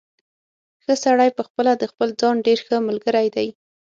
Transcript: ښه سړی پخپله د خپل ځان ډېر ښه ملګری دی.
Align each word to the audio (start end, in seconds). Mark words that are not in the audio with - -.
ښه 0.83 0.93
سړی 1.03 1.29
پخپله 1.37 1.71
د 1.77 1.83
خپل 1.91 2.09
ځان 2.19 2.35
ډېر 2.47 2.59
ښه 2.67 2.77
ملګری 2.87 3.27
دی. 3.35 3.47